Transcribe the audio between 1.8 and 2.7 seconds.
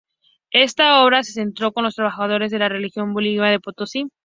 los trabajadores de la